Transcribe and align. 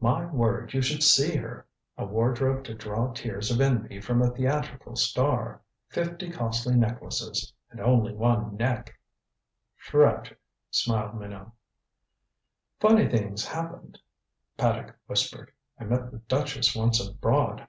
My 0.00 0.26
word 0.28 0.74
you 0.74 0.82
should 0.82 1.04
see 1.04 1.36
her! 1.36 1.64
A 1.96 2.04
wardrobe 2.04 2.64
to 2.64 2.74
draw 2.74 3.12
tears 3.12 3.52
of 3.52 3.60
envy 3.60 4.00
from 4.00 4.20
a 4.20 4.30
theatrical 4.32 4.96
star. 4.96 5.60
Fifty 5.90 6.28
costly 6.28 6.74
necklaces 6.74 7.52
and 7.70 7.78
only 7.78 8.12
one 8.12 8.56
neck!" 8.56 8.98
"Tragic," 9.78 10.40
smiled 10.72 11.20
Minot. 11.20 11.52
"Funny 12.80 13.06
thing's 13.08 13.46
happened," 13.46 14.00
Paddock 14.58 14.96
whispered. 15.06 15.52
"I 15.78 15.84
met 15.84 16.10
the 16.10 16.18
duchess 16.18 16.74
once 16.74 16.98
abroad. 17.00 17.68